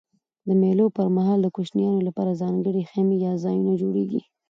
د 0.47 0.49
مېلو 0.61 0.85
پر 0.97 1.07
مهال 1.17 1.39
د 1.43 1.47
کوچنيانو 1.55 2.05
له 2.07 2.11
پاره 2.17 2.33
ځانګړي 2.41 2.81
خیمې 2.91 3.17
یا 3.25 3.33
ځایونه 3.43 3.71
جوړېږي. 3.81 4.21